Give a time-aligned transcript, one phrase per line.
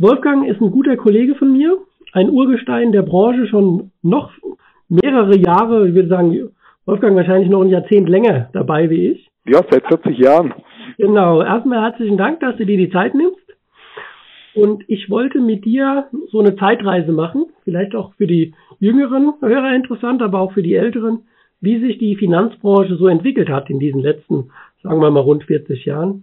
[0.00, 1.76] Wolfgang ist ein guter Kollege von mir,
[2.12, 4.30] ein Urgestein der Branche, schon noch
[4.88, 6.50] mehrere Jahre, ich würde sagen,
[6.86, 9.28] Wolfgang wahrscheinlich noch ein Jahrzehnt länger dabei wie ich.
[9.44, 10.54] Ja, seit 40 Jahren.
[10.98, 13.40] Genau, erstmal herzlichen Dank, dass du dir die Zeit nimmst.
[14.54, 19.74] Und ich wollte mit dir so eine Zeitreise machen, vielleicht auch für die jüngeren Hörer
[19.74, 21.26] interessant, aber auch für die älteren,
[21.60, 25.84] wie sich die Finanzbranche so entwickelt hat in diesen letzten, sagen wir mal, rund 40
[25.86, 26.22] Jahren.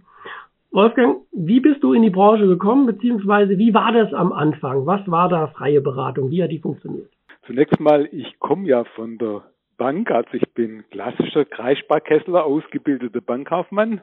[0.76, 4.84] Wolfgang, wie bist du in die Branche gekommen, beziehungsweise wie war das am Anfang?
[4.84, 6.30] Was war da freie Beratung?
[6.30, 7.08] Wie hat die funktioniert?
[7.46, 9.44] Zunächst mal, ich komme ja von der
[9.78, 14.02] Bank, also ich bin klassischer Kreissparkessler, ausgebildeter Bankkaufmann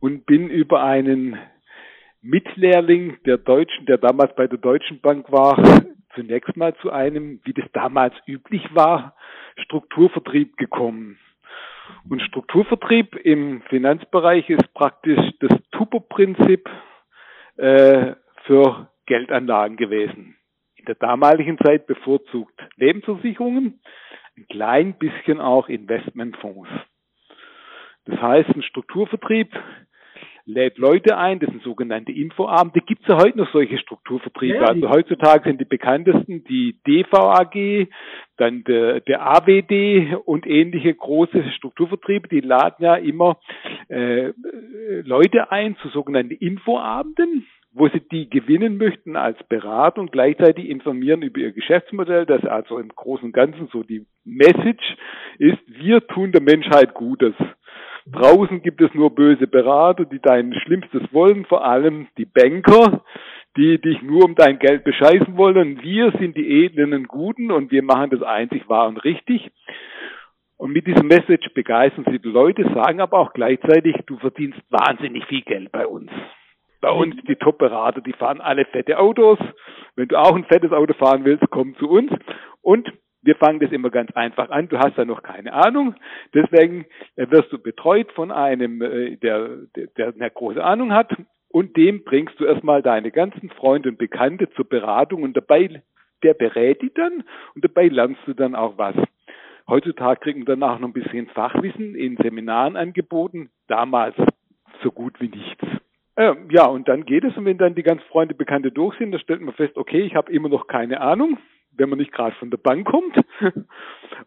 [0.00, 1.36] und bin über einen
[2.22, 5.62] Mitlehrling der Deutschen, der damals bei der Deutschen Bank war,
[6.14, 9.14] zunächst mal zu einem, wie das damals üblich war,
[9.58, 11.18] Strukturvertrieb gekommen.
[12.08, 16.68] Und Strukturvertrieb im Finanzbereich ist praktisch das Tupo-Prinzip
[17.56, 18.14] äh,
[18.44, 20.36] für Geldanlagen gewesen.
[20.76, 23.80] In der damaligen Zeit bevorzugt Lebensversicherungen,
[24.36, 26.70] ein klein bisschen auch Investmentfonds.
[28.06, 29.52] Das heißt, ein Strukturvertrieb
[30.48, 32.80] lädt Leute ein, das sind sogenannte Infoabende.
[32.80, 34.56] Gibt es ja heute noch solche Strukturvertriebe?
[34.56, 37.88] Ja, also heutzutage sind die bekanntesten die DVAG,
[38.38, 43.38] dann der, der AWD und ähnliche große Strukturvertriebe, die laden ja immer
[43.88, 44.32] äh,
[45.04, 51.22] Leute ein zu sogenannten Infoabenden wo sie die gewinnen möchten als Berater und gleichzeitig informieren
[51.22, 54.96] über ihr Geschäftsmodell, das also im Großen und Ganzen so die Message
[55.38, 57.34] ist, wir tun der Menschheit Gutes.
[58.12, 63.02] Draußen gibt es nur böse Berater, die dein Schlimmstes wollen, vor allem die Banker,
[63.56, 65.56] die dich nur um dein Geld bescheißen wollen.
[65.56, 69.50] Und wir sind die Edlen und Guten und wir machen das einzig wahr und richtig.
[70.56, 75.24] Und mit diesem Message begeistern sie die Leute, sagen aber auch gleichzeitig, du verdienst wahnsinnig
[75.26, 76.10] viel Geld bei uns.
[76.80, 79.38] Bei uns die Top-Berater, die fahren alle fette Autos.
[79.96, 82.10] Wenn du auch ein fettes Auto fahren willst, komm zu uns.
[82.62, 82.88] Und
[83.22, 84.68] wir fangen das immer ganz einfach an.
[84.68, 85.94] Du hast da noch keine Ahnung.
[86.34, 86.86] Deswegen
[87.16, 89.48] äh, wirst du betreut von einem, äh, der,
[89.96, 91.14] der eine große Ahnung hat.
[91.50, 95.82] Und dem bringst du erstmal deine ganzen Freunde und Bekannte zur Beratung und dabei,
[96.22, 97.24] der berät die dann
[97.54, 98.94] und dabei lernst du dann auch was.
[99.66, 103.50] Heutzutage kriegen wir danach noch ein bisschen Fachwissen in Seminaren angeboten.
[103.66, 104.14] Damals
[104.82, 105.64] so gut wie nichts.
[106.16, 109.12] Äh, ja, und dann geht es, und wenn dann die ganzen Freunde, Bekannte durch sind,
[109.12, 111.38] dann stellt man fest, okay, ich habe immer noch keine Ahnung
[111.78, 113.16] wenn man nicht gerade von der Bank kommt.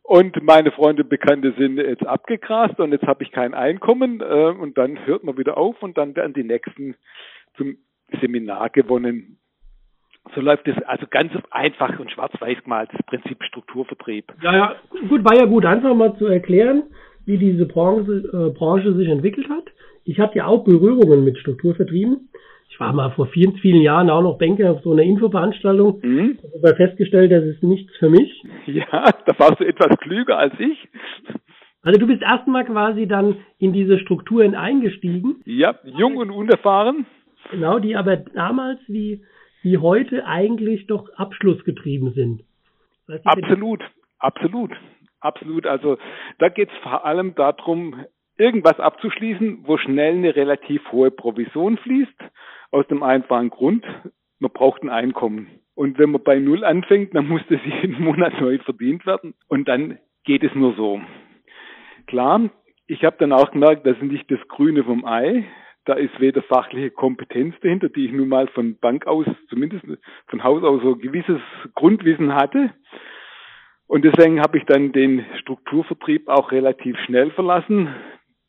[0.03, 4.77] Und meine Freunde, Bekannte sind jetzt abgegrast und jetzt habe ich kein Einkommen äh, und
[4.77, 6.95] dann hört man wieder auf und dann werden die nächsten
[7.55, 7.77] zum
[8.19, 9.37] Seminar gewonnen.
[10.35, 14.31] So läuft es also ganz einfach und schwarz-weiß gemalt, das Prinzip Strukturvertrieb.
[14.41, 14.75] Ja, ja,
[15.09, 16.83] gut, war ja gut, einfach mal zu erklären,
[17.25, 19.65] wie diese Branche, äh, Branche sich entwickelt hat.
[20.03, 22.29] Ich hatte ja auch Berührungen mit Strukturvertrieben
[22.71, 25.99] ich war mal vor vielen, vielen Jahren auch noch Banker auf so einer Infoveranstaltung.
[26.01, 26.37] Mhm.
[26.63, 28.43] habe festgestellt, das ist nichts für mich.
[28.65, 28.85] Ja,
[29.25, 30.87] da warst du etwas klüger als ich.
[31.83, 35.41] Also du bist erstmal quasi dann in diese Strukturen eingestiegen.
[35.45, 37.05] Ja, jung und unerfahren.
[37.49, 39.21] Genau, die aber damals wie,
[39.63, 42.43] wie heute eigentlich doch abschlussgetrieben sind.
[43.25, 43.83] Absolut,
[44.19, 44.71] absolut,
[45.19, 45.65] absolut.
[45.65, 45.97] Also
[46.39, 48.05] da geht es vor allem darum,
[48.37, 52.15] irgendwas abzuschließen, wo schnell eine relativ hohe Provision fließt
[52.71, 53.85] aus dem einfachen Grund,
[54.39, 55.47] man braucht ein Einkommen.
[55.75, 59.33] Und wenn man bei Null anfängt, dann muss das jeden Monat neu verdient werden.
[59.47, 61.01] Und dann geht es nur so.
[62.07, 62.49] Klar,
[62.87, 65.45] ich habe dann auch gemerkt, das ist nicht das Grüne vom Ei.
[65.85, 69.83] Da ist weder fachliche Kompetenz dahinter, die ich nun mal von Bank aus, zumindest
[70.27, 71.41] von Haus aus so gewisses
[71.73, 72.71] Grundwissen hatte.
[73.87, 77.89] Und deswegen habe ich dann den Strukturvertrieb auch relativ schnell verlassen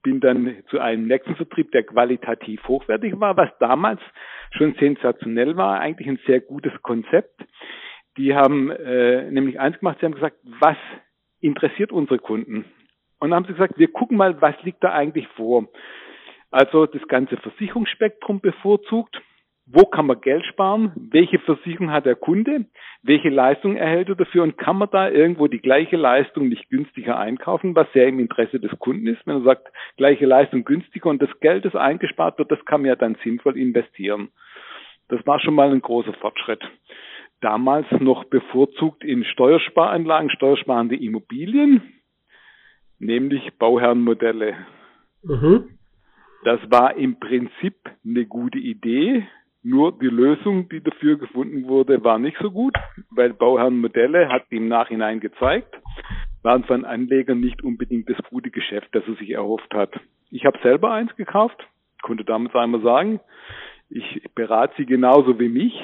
[0.03, 4.01] bin dann zu einem nächsten Vertrieb, der qualitativ hochwertig war, was damals
[4.51, 7.45] schon sensationell war, eigentlich ein sehr gutes Konzept.
[8.17, 10.77] Die haben äh, nämlich eins gemacht, sie haben gesagt, was
[11.41, 12.65] interessiert unsere Kunden?
[13.19, 15.69] Und dann haben sie gesagt, wir gucken mal, was liegt da eigentlich vor.
[16.51, 19.23] Also das ganze Versicherungsspektrum bevorzugt,
[19.75, 22.67] wo kann man Geld sparen, welche Versicherung hat der Kunde,
[23.03, 27.19] welche Leistung erhält er dafür und kann man da irgendwo die gleiche Leistung nicht günstiger
[27.19, 29.27] einkaufen, was sehr im Interesse des Kunden ist.
[29.27, 32.89] Wenn er sagt, gleiche Leistung günstiger und das Geld, das eingespart wird, das kann man
[32.89, 34.29] ja dann sinnvoll investieren.
[35.09, 36.63] Das war schon mal ein großer Fortschritt.
[37.43, 41.83] damals noch bevorzugt in Steuersparanlagen, steuersparende Immobilien,
[42.99, 44.55] nämlich Bauherrenmodelle.
[45.25, 45.79] Mhm.
[46.45, 49.27] Das war im Prinzip eine gute Idee,
[49.63, 52.75] nur die Lösung, die dafür gefunden wurde, war nicht so gut,
[53.11, 55.75] weil Bauherrenmodelle hat im Nachhinein gezeigt,
[56.43, 59.93] waren von Anlegern nicht unbedingt das gute Geschäft, das er sich erhofft hat.
[60.31, 61.57] Ich habe selber eins gekauft,
[62.03, 63.21] konnte damals einmal sagen,
[63.89, 65.75] ich berate sie genauso wie mich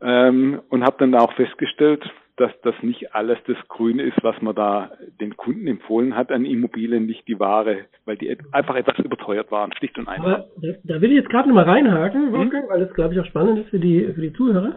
[0.00, 2.02] ähm, und habe dann auch festgestellt,
[2.42, 4.90] dass das nicht alles das Grüne ist, was man da
[5.20, 9.72] den Kunden empfohlen hat an Immobilien, nicht die Ware, weil die einfach etwas überteuert waren,
[9.74, 10.24] schlicht und einfach.
[10.24, 12.32] Aber da, da will ich jetzt gerade nochmal reinhaken, mhm.
[12.32, 14.74] Wolfgang, weil das, glaube ich, auch spannend ist für die, für die Zuhörer.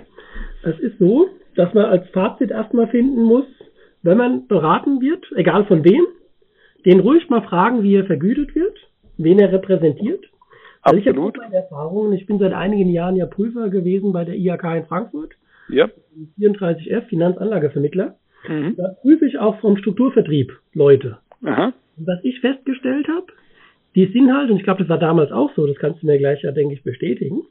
[0.62, 3.46] Es ist so, dass man als Fazit erstmal finden muss,
[4.04, 6.06] wenn man beraten wird, egal von wem,
[6.86, 8.78] den ruhig mal fragen, wie er vergütet wird,
[9.18, 10.24] wen er repräsentiert.
[10.84, 11.02] Absolut.
[11.02, 14.64] ich habe meine Erfahrungen, ich bin seit einigen Jahren ja Prüfer gewesen bei der IHK
[14.76, 15.34] in Frankfurt
[15.70, 15.90] ja.
[16.40, 18.16] 34F, Finanzanlagevermittler.
[18.48, 18.76] Mhm.
[18.78, 21.18] Da prüfe ich auch vom Strukturvertrieb Leute.
[21.44, 21.74] Aha.
[21.98, 23.28] Und was ich festgestellt habe,
[23.96, 26.18] die sind halt, und ich glaube, das war damals auch so, das kannst du mir
[26.18, 27.44] gleich ja, denke ich, bestätigen,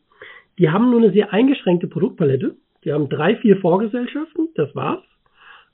[0.58, 2.56] die haben nur eine sehr eingeschränkte Produktpalette.
[2.84, 5.02] Die haben drei, vier Vorgesellschaften, das war's.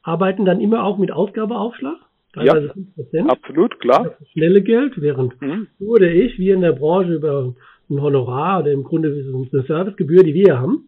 [0.02, 1.96] Arbeiten dann immer auch mit Ausgabeaufschlag.
[2.32, 3.28] Teilweise ja, 5%.
[3.28, 4.14] Absolut, klar.
[4.18, 5.66] Das schnelle Geld, während mhm.
[5.78, 7.52] du oder ich, wir in der Branche über
[7.90, 10.86] ein Honorar oder im Grunde eine Servicegebühr, die wir haben,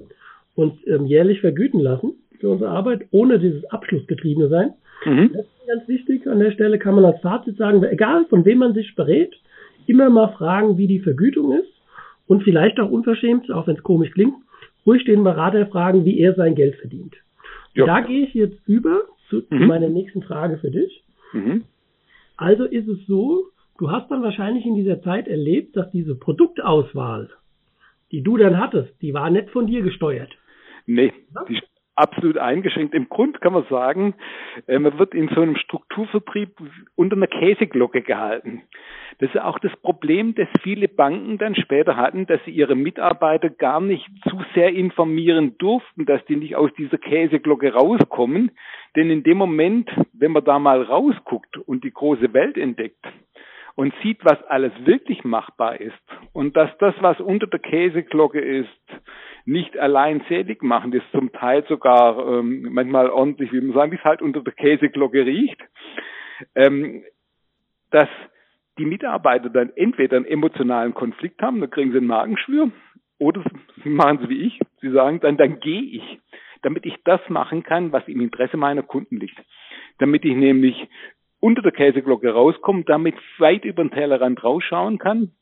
[0.55, 4.75] uns ähm, jährlich vergüten lassen für unsere Arbeit, ohne dieses Abschlussgetriebene sein.
[5.05, 5.31] Mhm.
[5.33, 6.27] Das ist ganz wichtig.
[6.27, 9.35] An der Stelle kann man als Fazit sagen, egal von wem man sich berät,
[9.87, 11.73] immer mal fragen, wie die Vergütung ist
[12.27, 14.35] und vielleicht auch unverschämt, auch wenn es komisch klingt,
[14.87, 17.15] ruhig den Berater fragen, wie er sein Geld verdient.
[17.75, 17.87] Ja.
[17.87, 19.67] Da gehe ich jetzt über zu, mhm.
[19.67, 21.03] meiner nächsten Frage für dich.
[21.33, 21.65] Mhm.
[22.37, 23.47] Also ist es so,
[23.79, 27.31] du hast dann wahrscheinlich in dieser Zeit erlebt, dass diese Produktauswahl,
[28.11, 30.31] die du dann hattest, die war nicht von dir gesteuert.
[30.87, 31.13] Nee,
[31.49, 32.95] die ist absolut eingeschränkt.
[32.95, 34.15] Im Grund kann man sagen,
[34.67, 36.51] äh, man wird in so einem Strukturvertrieb
[36.95, 38.63] unter einer Käseglocke gehalten.
[39.19, 43.51] Das ist auch das Problem, das viele Banken dann später hatten, dass sie ihre Mitarbeiter
[43.51, 48.53] gar nicht zu sehr informieren durften, dass die nicht aus dieser Käseglocke rauskommen.
[48.97, 53.07] Denn in dem Moment, wenn man da mal rausguckt und die große Welt entdeckt,
[53.75, 55.97] und sieht, was alles wirklich machbar ist
[56.33, 58.69] und dass das, was unter der Käseglocke ist,
[59.45, 63.97] nicht allein selig machen, das zum Teil sogar ähm, manchmal ordentlich, wie man sagen, wie
[63.97, 65.61] es halt unter der Käseglocke riecht,
[66.55, 67.03] ähm,
[67.91, 68.09] dass
[68.79, 72.71] die Mitarbeiter dann entweder einen emotionalen Konflikt haben, dann kriegen sie einen Magenschwür,
[73.19, 73.45] oder
[73.83, 76.21] sie machen sie wie ich, sie sagen dann, dann gehe ich,
[76.63, 79.39] damit ich das machen kann, was im Interesse meiner Kunden liegt.
[79.99, 80.89] Damit ich nämlich
[81.41, 85.33] unter der Käseglocke rauskomme, damit weit über den Tellerrand rausschauen kann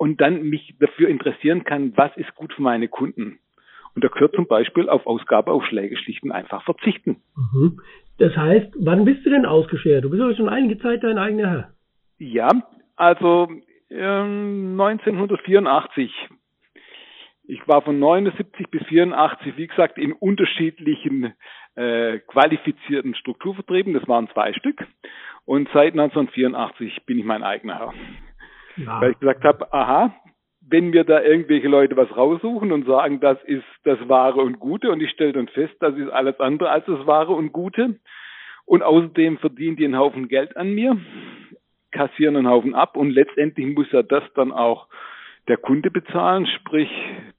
[0.00, 3.38] und dann mich dafür interessieren kann, was ist gut für meine Kunden.
[3.94, 7.20] Und da gehört zum Beispiel auf Ausgabeaufschläge schlicht und einfach verzichten.
[7.36, 7.82] Mhm.
[8.16, 10.04] Das heißt, wann bist du denn ausgeschert?
[10.04, 11.70] Du bist aber schon einige Zeit dein eigener Herr.
[12.16, 12.48] Ja,
[12.96, 13.48] also
[13.90, 16.10] ähm, 1984.
[17.44, 21.34] Ich war von 79 bis 84, wie gesagt, in unterschiedlichen
[21.74, 23.92] äh, qualifizierten Strukturvertrieben.
[23.92, 24.86] Das waren zwei Stück.
[25.44, 27.92] Und seit 1984 bin ich mein eigener Herr.
[28.76, 29.00] Ja.
[29.00, 30.14] Weil ich gesagt habe, aha,
[30.60, 34.90] wenn mir da irgendwelche Leute was raussuchen und sagen, das ist das Wahre und Gute
[34.90, 37.96] und ich stelle dann fest, das ist alles andere als das Wahre und Gute
[38.66, 40.96] und außerdem verdienen die einen Haufen Geld an mir,
[41.90, 44.86] kassieren einen Haufen ab und letztendlich muss ja das dann auch
[45.48, 46.90] der Kunde bezahlen, sprich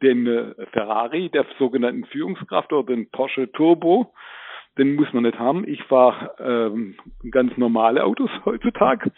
[0.01, 4.13] den äh, Ferrari, der sogenannten Führungskraft oder den Porsche Turbo,
[4.77, 5.65] den muss man nicht haben.
[5.67, 6.95] Ich fahre ähm,
[7.29, 9.11] ganz normale Autos heutzutage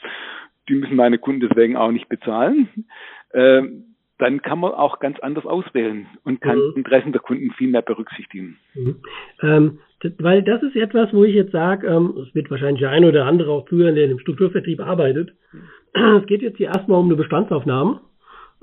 [0.69, 2.69] die müssen meine Kunden deswegen auch nicht bezahlen.
[3.33, 6.73] Ähm, dann kann man auch ganz anders auswählen und kann mhm.
[6.75, 8.57] Interessen der Kunden viel mehr berücksichtigen.
[8.75, 8.95] Mhm.
[9.41, 9.79] Ähm,
[10.19, 13.25] weil das ist etwas, wo ich jetzt sage, ähm, es wird wahrscheinlich der eine oder
[13.25, 15.33] andere auch zuhören, der im Strukturvertrieb arbeitet.
[15.93, 18.01] Es geht jetzt hier erstmal um eine Bestandsaufnahme.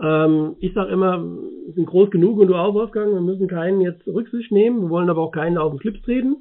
[0.02, 3.80] Ähm, ich sage immer, wir sind groß genug und du auch, Wolfgang, wir müssen keinen
[3.80, 6.36] jetzt Rücksicht nehmen, wir wollen aber auch keinen auf den Schlips treten.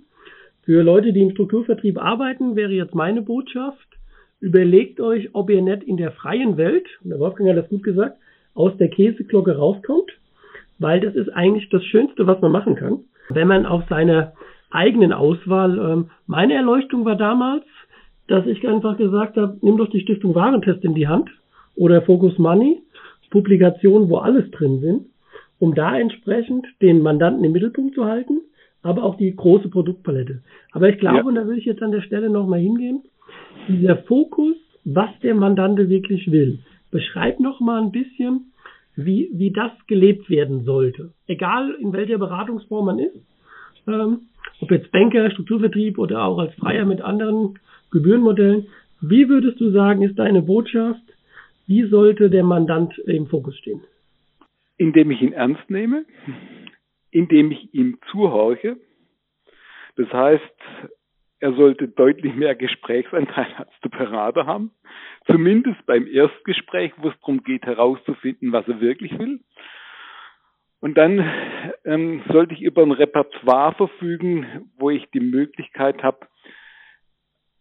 [0.63, 3.98] Für Leute, die im Strukturvertrieb arbeiten, wäre jetzt meine Botschaft,
[4.41, 7.83] Überlegt euch, ob ihr nicht in der freien Welt, und der Wolfgang hat das gut
[7.83, 8.17] gesagt,
[8.53, 10.11] aus der Käseglocke rauskommt,
[10.79, 12.99] weil das ist eigentlich das Schönste, was man machen kann.
[13.29, 14.33] Wenn man auf seiner
[14.71, 17.65] eigenen Auswahl, ähm, meine Erleuchtung war damals,
[18.27, 21.29] dass ich einfach gesagt habe, nimm doch die Stiftung Warentest in die Hand
[21.75, 22.81] oder Focus Money,
[23.29, 25.05] Publikationen, wo alles drin sind,
[25.59, 28.41] um da entsprechend den Mandanten im Mittelpunkt zu halten,
[28.81, 30.41] aber auch die große Produktpalette.
[30.71, 31.23] Aber ich glaube, ja.
[31.23, 33.03] und da würde ich jetzt an der Stelle nochmal hingehen,
[33.69, 36.59] dieser Fokus, was der Mandante wirklich will.
[36.91, 38.51] Beschreib noch mal ein bisschen,
[38.95, 41.13] wie, wie das gelebt werden sollte.
[41.27, 43.15] Egal in welcher Beratungsform man ist.
[43.87, 44.21] ähm,
[44.61, 47.59] ob jetzt Banker, Strukturvertrieb oder auch als Freier mit anderen
[47.91, 48.67] Gebührenmodellen.
[49.01, 51.01] Wie würdest du sagen, ist deine Botschaft?
[51.67, 53.81] Wie sollte der Mandant im Fokus stehen?
[54.77, 56.05] Indem ich ihn ernst nehme,
[57.11, 58.77] indem ich ihm zuhorche.
[59.95, 60.43] Das heißt,
[61.39, 64.71] er sollte deutlich mehr Gesprächsanteil als der Berater haben.
[65.25, 69.39] Zumindest beim Erstgespräch, wo es darum geht, herauszufinden, was er wirklich will.
[70.81, 71.29] Und dann
[71.85, 76.27] ähm, sollte ich über ein Repertoire verfügen, wo ich die Möglichkeit habe,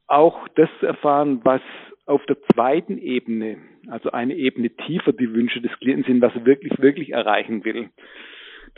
[0.06, 1.60] auch das zu erfahren, was
[2.06, 3.58] auf der zweiten Ebene,
[3.88, 7.90] also eine Ebene tiefer die Wünsche des Klienten sind, was er wirklich, wirklich erreichen will.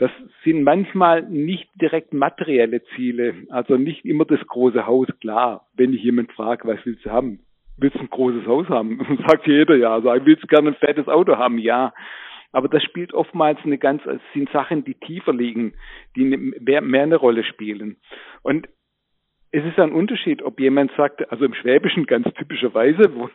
[0.01, 0.09] Das
[0.43, 5.05] sind manchmal nicht direkt materielle Ziele, also nicht immer das große Haus.
[5.19, 7.41] Klar, wenn ich jemand frage, was willst du haben?
[7.77, 8.99] Willst du ein großes Haus haben?
[9.27, 9.93] Sagt jeder ja.
[9.93, 11.59] Also, willst du gerne ein fettes Auto haben?
[11.59, 11.93] Ja.
[12.51, 15.73] Aber das spielt oftmals eine ganz, es sind Sachen, die tiefer liegen,
[16.15, 17.97] die mehr, mehr eine Rolle spielen.
[18.41, 18.69] Und
[19.51, 23.29] es ist ein Unterschied, ob jemand sagt, also im Schwäbischen ganz typischerweise, wo,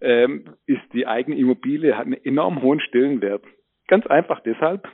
[0.00, 3.42] ähm, ist die eigene Immobilie, hat einen enorm hohen Stellenwert.
[3.88, 4.86] Ganz einfach deshalb,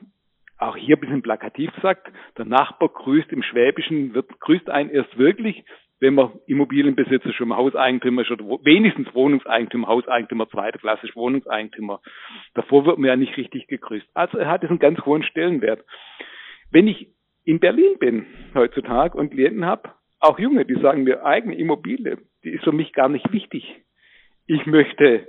[0.59, 5.17] auch hier ein bisschen plakativ gesagt, der Nachbar grüßt im Schwäbischen, wird, grüßt einen erst
[5.17, 5.65] wirklich,
[6.01, 12.01] wenn man Immobilienbesitzer schon Hauseigentümer ist oder wenigstens Wohnungseigentümer, Hauseigentümer, zweite Klasse Wohnungseigentümer.
[12.55, 14.07] Davor wird man ja nicht richtig gegrüßt.
[14.15, 15.85] Also er hat einen ganz hohen Stellenwert.
[16.71, 17.09] Wenn ich
[17.45, 22.51] in Berlin bin heutzutage und Klienten habe, auch Junge, die sagen mir, eigene Immobilie, die
[22.51, 23.77] ist für mich gar nicht wichtig.
[24.47, 25.27] Ich möchte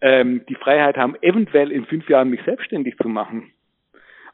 [0.00, 3.52] ähm, die Freiheit haben, eventuell in fünf Jahren mich selbstständig zu machen.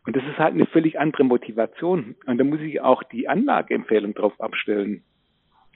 [0.07, 2.15] Und das ist halt eine völlig andere Motivation.
[2.27, 5.03] Und da muss ich auch die Anlageempfehlung drauf abstellen.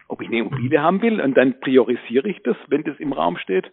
[0.08, 3.36] Ob ich eine Immobilie haben will und dann priorisiere ich das, wenn das im Raum
[3.36, 3.70] steht.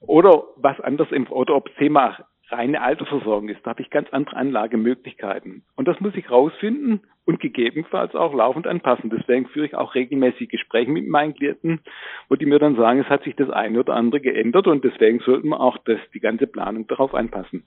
[0.00, 2.16] Oder was anderes, im, oder ob das Thema
[2.48, 3.60] reine Altersversorgung ist.
[3.64, 5.64] Da habe ich ganz andere Anlagemöglichkeiten.
[5.74, 9.10] Und das muss ich rausfinden und gegebenenfalls auch laufend anpassen.
[9.10, 11.80] Deswegen führe ich auch regelmäßig Gespräche mit meinen Klienten,
[12.28, 15.18] wo die mir dann sagen, es hat sich das eine oder andere geändert und deswegen
[15.20, 17.64] sollten wir auch das, die ganze Planung darauf anpassen.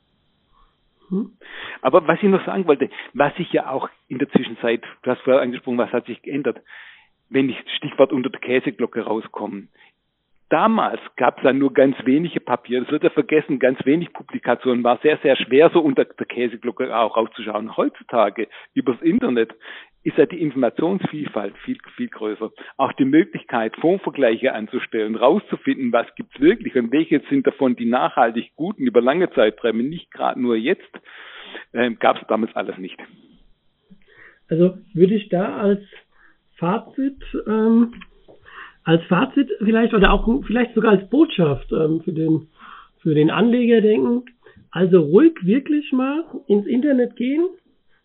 [1.10, 1.32] Hm?
[1.82, 5.22] Aber was ich noch sagen wollte, was sich ja auch in der Zwischenzeit, du hast
[5.22, 6.62] vorher angesprochen, was hat sich geändert,
[7.30, 9.68] wenn ich Stichwort unter der Käseglocke rauskomme.
[10.50, 14.84] Damals gab es dann nur ganz wenige Papiere, das wird ja vergessen, ganz wenig Publikationen,
[14.84, 17.78] war sehr, sehr schwer, so unter der Käseglocke auch rauszuschauen.
[17.78, 19.54] Heutzutage, übers Internet,
[20.04, 22.52] ist ja die Informationsvielfalt viel, viel größer.
[22.78, 28.52] Auch die Möglichkeit, Fondsvergleiche anzustellen, rauszufinden, was gibt's wirklich und welche sind davon die nachhaltig
[28.56, 30.90] guten über lange Zeiträume, nicht gerade nur jetzt,
[31.74, 32.98] äh, gab es damals alles nicht.
[34.50, 35.82] Also würde ich da als
[36.56, 37.94] Fazit ähm,
[38.84, 42.48] als Fazit vielleicht oder auch vielleicht sogar als Botschaft ähm, für den
[43.02, 44.26] für den Anleger denken.
[44.72, 47.48] Also ruhig wirklich mal ins Internet gehen,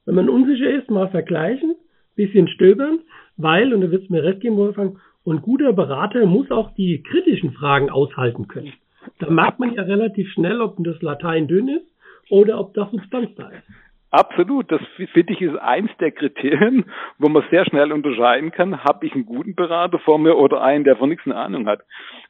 [0.04, 1.74] wenn man unsicher ist, mal vergleichen,
[2.14, 3.00] bisschen stöbern,
[3.36, 7.02] weil, und da wird es mir recht geben, Wolfgang, und guter Berater muss auch die
[7.02, 8.72] kritischen Fragen aushalten können.
[9.18, 11.86] Da merkt man ja relativ schnell, ob das Latein dünn ist
[12.30, 13.64] oder ob da Substanz da ist.
[14.14, 14.80] Absolut, das
[15.12, 16.84] finde ich ist eins der Kriterien,
[17.18, 20.84] wo man sehr schnell unterscheiden kann, habe ich einen guten Berater vor mir oder einen,
[20.84, 21.80] der von nichts eine Ahnung hat.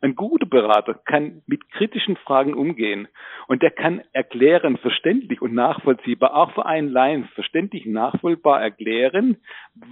[0.01, 3.07] Ein guter Berater kann mit kritischen Fragen umgehen
[3.49, 9.37] und der kann erklären, verständlich und nachvollziehbar, auch für einen Laien verständlich nachvollziehbar erklären,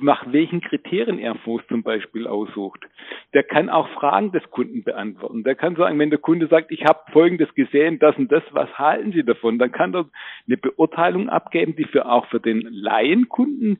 [0.00, 2.80] nach welchen Kriterien er Fonds zum Beispiel aussucht.
[3.34, 5.44] Der kann auch Fragen des Kunden beantworten.
[5.44, 8.78] Der kann sagen, wenn der Kunde sagt, ich habe Folgendes gesehen, das und das, was
[8.78, 9.58] halten Sie davon?
[9.58, 10.06] Dann kann er
[10.46, 13.78] eine Beurteilung abgeben, die für auch für den Laienkunden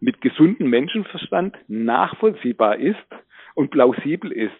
[0.00, 2.96] mit gesundem Menschenverstand nachvollziehbar ist
[3.54, 4.52] und plausibel ist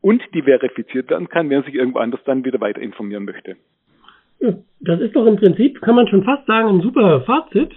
[0.00, 3.56] und die verifiziert werden kann, wenn er sich irgendwo anders dann wieder weiter informieren möchte.
[4.80, 7.72] Das ist doch im Prinzip, kann man schon fast sagen, ein super Fazit,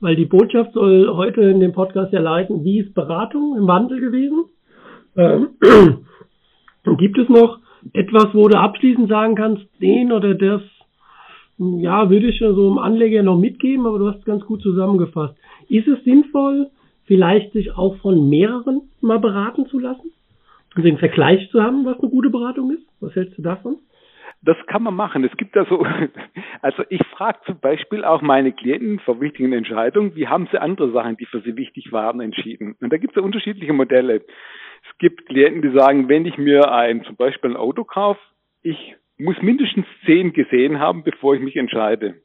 [0.00, 4.00] weil die Botschaft soll heute in dem Podcast ja leiten, wie ist Beratung im Wandel
[4.00, 4.46] gewesen?
[5.16, 5.48] Ähm,
[6.96, 7.58] gibt es noch
[7.92, 10.62] etwas, wo du abschließend sagen kannst, den oder das
[11.60, 15.36] ja, würde ich so einem Anleger noch mitgeben, aber du hast es ganz gut zusammengefasst.
[15.68, 16.70] Ist es sinnvoll,
[17.04, 20.10] vielleicht sich auch von mehreren mal beraten zu lassen?
[20.74, 22.86] Und den Vergleich zu haben, was eine gute Beratung ist?
[23.00, 23.76] Was hältst du davon?
[24.42, 25.22] Das kann man machen.
[25.24, 25.84] Es gibt also,
[26.62, 30.92] also ich frage zum Beispiel auch meine Klienten vor wichtigen Entscheidungen, wie haben sie andere
[30.92, 32.74] Sachen, die für sie wichtig waren, entschieden?
[32.80, 34.16] Und da gibt es ja unterschiedliche Modelle.
[34.16, 38.20] Es gibt Klienten, die sagen, wenn ich mir ein, zum Beispiel ein Auto kaufe,
[38.62, 42.16] ich muss mindestens zehn gesehen haben, bevor ich mich entscheide.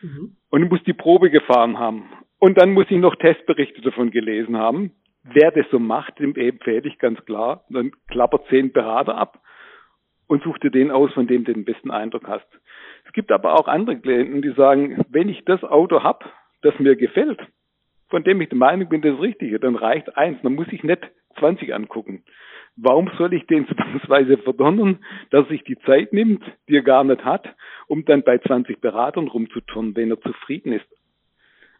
[0.00, 0.36] Mhm.
[0.50, 2.04] Und ich muss die Probe gefahren haben.
[2.38, 4.92] Und dann muss ich noch Testberichte davon gelesen haben.
[5.24, 7.64] Wer das so macht, dem empfehle ich ganz klar.
[7.70, 9.40] Dann klappert zehn Berater ab
[10.26, 12.48] und such dir den aus, von dem du den besten Eindruck hast.
[13.06, 16.24] Es gibt aber auch andere Klienten, die sagen, wenn ich das Auto hab,
[16.62, 17.40] das mir gefällt,
[18.08, 20.42] von dem ich der Meinung bin, das ist Richtige, dann reicht eins.
[20.42, 21.02] Man muss sich nicht
[21.34, 22.24] 20 angucken.
[22.76, 27.24] Warum soll ich den zwangsweise verdonnern, dass sich die Zeit nimmt, die er gar nicht
[27.24, 27.46] hat,
[27.86, 30.86] um dann bei 20 Beratern rumzuturnen, wenn er zufrieden ist?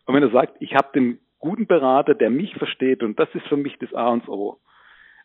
[0.07, 3.47] Und wenn er sagt, ich habe den guten Berater, der mich versteht, und das ist
[3.49, 4.59] für mich das A und O.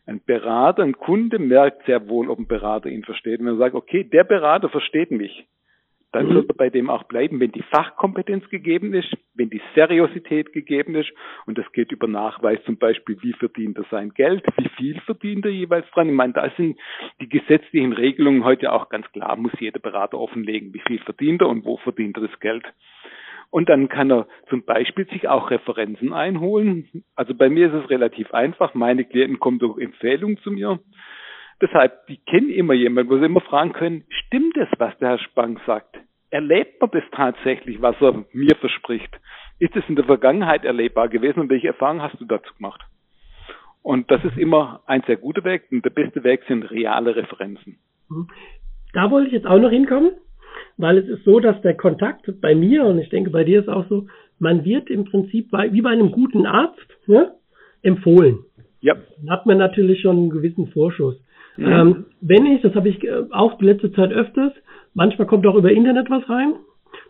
[0.06, 3.40] Ein Berater, ein Kunde merkt sehr wohl, ob ein Berater ihn versteht.
[3.40, 5.46] Und wenn er sagt, okay, der Berater versteht mich,
[6.12, 6.34] dann mhm.
[6.34, 10.94] wird er bei dem auch bleiben, wenn die Fachkompetenz gegeben ist, wenn die Seriosität gegeben
[10.94, 11.10] ist.
[11.46, 15.44] Und das geht über Nachweis zum Beispiel, wie verdient er sein Geld, wie viel verdient
[15.44, 16.08] er jeweils dran.
[16.08, 16.78] Ich meine, da sind
[17.20, 21.48] die gesetzlichen Regelungen heute auch ganz klar, muss jeder Berater offenlegen, wie viel verdient er
[21.48, 22.64] und wo verdient er das Geld.
[23.50, 27.04] Und dann kann er zum Beispiel sich auch Referenzen einholen.
[27.14, 28.74] Also bei mir ist es relativ einfach.
[28.74, 30.80] Meine Klienten kommen durch Empfehlungen zu mir.
[31.60, 35.18] Deshalb, die kennen immer jemanden, wo sie immer fragen können, stimmt es, was der Herr
[35.18, 35.96] Spang sagt?
[36.30, 39.18] Erlebt man das tatsächlich, was er mir verspricht?
[39.58, 42.80] Ist es in der Vergangenheit erlebbar gewesen und welche Erfahrungen hast du dazu gemacht?
[43.82, 47.78] Und das ist immer ein sehr guter Weg und der beste Weg sind reale Referenzen.
[48.08, 48.28] Mhm.
[48.92, 50.12] Da wollte ich jetzt auch noch hinkommen,
[50.76, 53.68] weil es ist so, dass der Kontakt bei mir und ich denke bei dir ist
[53.68, 54.06] auch so,
[54.38, 57.34] man wird im Prinzip bei, wie bei einem guten Arzt ne,
[57.82, 58.40] empfohlen.
[58.80, 58.94] Ja.
[58.94, 61.16] Dann hat man natürlich schon einen gewissen Vorschuss.
[61.58, 61.66] Mhm.
[61.66, 64.52] Ähm, wenn ich, das habe ich äh, auch die letzte Zeit öfters,
[64.94, 66.54] manchmal kommt auch über Internet was rein,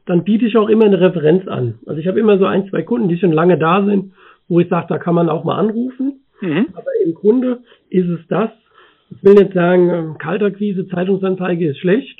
[0.06, 1.74] dann biete ich auch immer eine Referenz an.
[1.86, 4.12] Also ich habe immer so ein, zwei Kunden, die schon lange da sind,
[4.48, 6.20] wo ich sage, da kann man auch mal anrufen.
[6.40, 6.68] Mhm.
[6.72, 7.58] Aber im Grunde
[7.90, 8.50] ist es das,
[9.10, 12.18] ich will nicht sagen, ähm, Kalterquise, Zeitungsanzeige ist schlecht,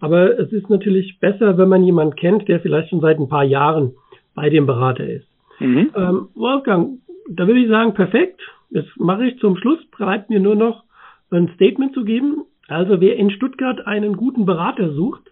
[0.00, 3.44] aber es ist natürlich besser, wenn man jemanden kennt, der vielleicht schon seit ein paar
[3.44, 3.92] Jahren
[4.34, 5.26] bei dem Berater ist.
[5.60, 5.90] Mhm.
[5.94, 8.40] Ähm, Wolfgang, da würde ich sagen, perfekt.
[8.70, 10.84] Das mache ich zum Schluss, bleibt mir nur noch
[11.30, 12.44] ein Statement zu geben.
[12.68, 15.22] Also wer in Stuttgart einen guten Berater sucht,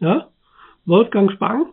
[0.00, 0.28] ja,
[0.84, 1.66] Wolfgang Spang,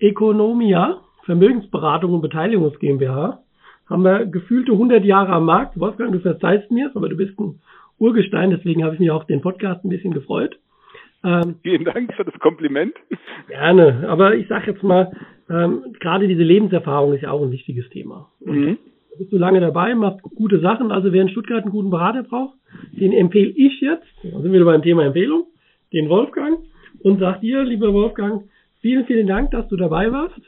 [0.00, 3.40] Ökonomia, Vermögensberatung und Beteiligungs GmbH,
[3.86, 5.78] haben wir gefühlte 100 Jahre am Markt.
[5.78, 7.60] Wolfgang, du verzeihst mir, aber du bist ein
[7.98, 10.58] Urgestein, deswegen habe ich mich auf den Podcast ein bisschen gefreut.
[11.22, 12.94] Ähm, Vielen Dank für das Kompliment.
[13.48, 15.12] Gerne, aber ich sage jetzt mal,
[15.48, 18.28] ähm, gerade diese Lebenserfahrung ist ja auch ein wichtiges Thema.
[18.40, 18.78] Mhm.
[19.14, 20.90] Du bist du lange dabei, machst gute Sachen.
[20.90, 22.58] Also wer in Stuttgart einen guten Berater braucht,
[22.92, 25.44] den empfehle ich jetzt, da sind wir beim Thema Empfehlung,
[25.92, 26.58] den Wolfgang
[27.00, 28.42] und sag dir, lieber Wolfgang,
[28.80, 30.40] vielen, vielen Dank, dass du dabei warst.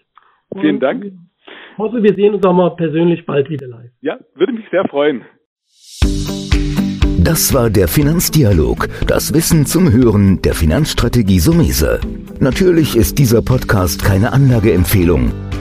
[0.49, 1.05] Und vielen Dank.
[1.05, 3.93] Ich hoffe, wir sehen uns auch mal persönlich bald wieder live.
[4.01, 5.23] Ja, würde mich sehr freuen.
[7.23, 12.01] Das war der Finanzdialog, das Wissen zum Hören der Finanzstrategie Sumese.
[12.41, 15.33] Natürlich ist dieser Podcast keine Anlageempfehlung,